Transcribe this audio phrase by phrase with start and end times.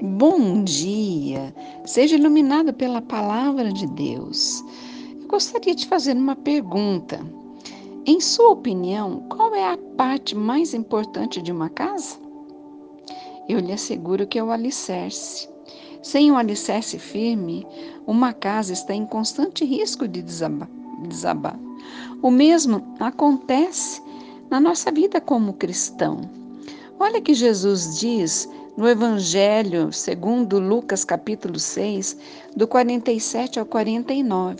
[0.00, 1.52] Bom dia!
[1.84, 4.62] Seja iluminado pela palavra de Deus.
[5.20, 7.20] Eu gostaria de fazer uma pergunta.
[8.06, 12.16] Em sua opinião, qual é a parte mais importante de uma casa?
[13.48, 15.48] Eu lhe asseguro que é o alicerce.
[16.00, 17.66] Sem um alicerce firme,
[18.06, 21.58] uma casa está em constante risco de desabar.
[22.22, 24.00] O mesmo acontece
[24.48, 26.20] na nossa vida como cristão.
[27.00, 32.16] Olha que Jesus diz no Evangelho, segundo Lucas capítulo 6,
[32.54, 34.56] do 47 ao 49.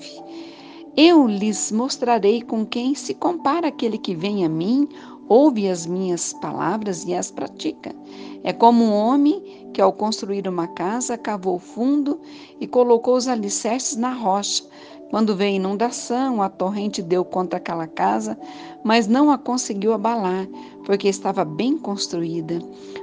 [0.97, 4.89] Eu lhes mostrarei com quem se compara aquele que vem a mim,
[5.29, 7.95] ouve as minhas palavras e as pratica.
[8.43, 12.21] É como um homem que, ao construir uma casa, cavou fundo
[12.61, 14.65] e colocou os alicerces na rocha.
[15.11, 18.39] Quando veio inundação, a torrente deu contra aquela casa,
[18.85, 20.47] mas não a conseguiu abalar,
[20.85, 22.59] porque estava bem construída.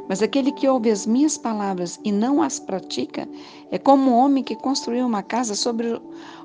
[0.07, 3.27] Mas aquele que ouve as minhas palavras e não as pratica
[3.71, 5.99] é como um homem que construiu uma casa sobre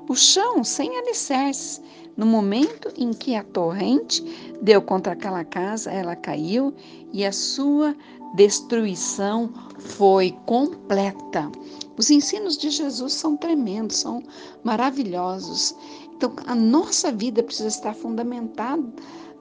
[0.09, 1.79] o chão, sem alicerces.
[2.17, 4.23] No momento em que a torrente
[4.61, 6.73] deu contra aquela casa, ela caiu
[7.13, 7.95] e a sua
[8.33, 11.49] destruição foi completa.
[11.97, 14.23] Os ensinos de Jesus são tremendos, são
[14.63, 15.75] maravilhosos.
[16.15, 18.83] Então, a nossa vida precisa estar fundamentada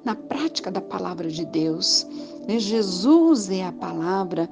[0.04, 2.06] na prática da palavra de Deus.
[2.48, 2.58] Né?
[2.58, 4.48] Jesus é a palavra,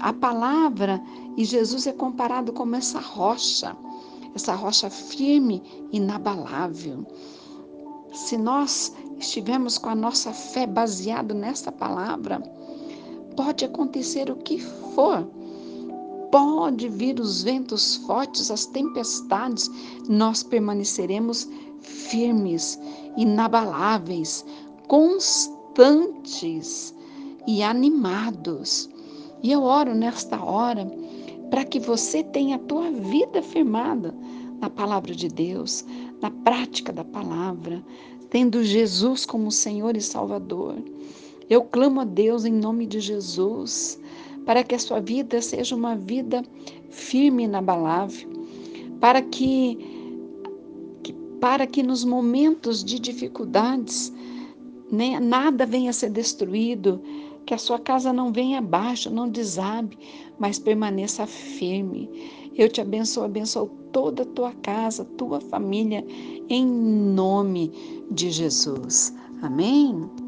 [0.00, 1.02] a palavra
[1.36, 3.76] e Jesus é comparado como essa rocha,
[4.34, 7.06] essa rocha firme, inabalável.
[8.12, 12.40] Se nós estivermos com a nossa fé baseada nessa palavra,
[13.36, 15.26] pode acontecer o que for.
[16.36, 19.70] Pode vir os ventos fortes, as tempestades,
[20.06, 21.48] nós permaneceremos
[21.80, 22.78] firmes,
[23.16, 24.44] inabaláveis,
[24.86, 25.74] constantes
[27.46, 28.86] e animados.
[29.42, 30.86] E eu oro nesta hora
[31.48, 34.14] para que você tenha a tua vida firmada
[34.60, 35.86] na palavra de Deus,
[36.20, 37.82] na prática da palavra,
[38.28, 40.76] tendo Jesus como Senhor e Salvador.
[41.48, 43.98] Eu clamo a Deus em nome de Jesus,
[44.46, 46.42] para que a sua vida seja uma vida
[46.88, 48.30] firme e inabalável,
[49.00, 49.76] para que,
[51.40, 54.12] para que nos momentos de dificuldades
[54.90, 57.02] né, nada venha a ser destruído,
[57.44, 59.98] que a sua casa não venha abaixo, não desabe,
[60.38, 62.08] mas permaneça firme.
[62.56, 66.04] Eu te abençoo, abençoo toda a tua casa, tua família,
[66.48, 67.70] em nome
[68.10, 69.14] de Jesus.
[69.42, 70.25] Amém?